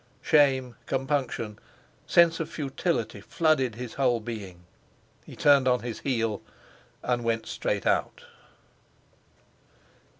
[0.23, 1.59] Shame, compunction,
[2.07, 4.63] sense of futility flooded his whole being,
[5.27, 6.41] he turned on his heel
[7.03, 8.23] and went straight out.